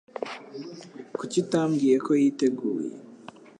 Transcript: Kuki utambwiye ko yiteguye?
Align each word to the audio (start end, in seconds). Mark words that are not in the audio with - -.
Kuki 1.17 1.35
utambwiye 1.43 1.95
ko 2.05 2.11
yiteguye? 2.21 2.91